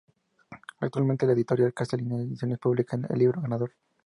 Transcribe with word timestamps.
Actualmente, 0.79 1.27
la 1.27 1.33
editorial 1.33 1.75
Castalia 1.75 2.15
Ediciones 2.17 2.57
publica 2.57 2.97
el 3.07 3.19
libro 3.19 3.39
ganador. 3.39 3.71